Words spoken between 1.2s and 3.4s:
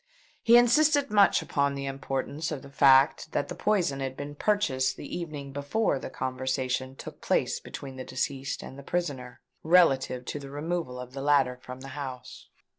upon the importance of the fact